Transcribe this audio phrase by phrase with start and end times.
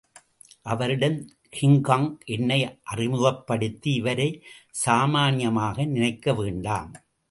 [0.61, 1.29] அவரிடம்
[1.55, 2.79] கிங்காங் என்னை
[2.83, 4.43] அறிமுகப்படுத்தி இவரை
[4.71, 6.91] சாமான்யமாக நினைக்க வேண்டாம்.